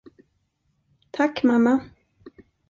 [1.11, 1.75] Tack, mamma.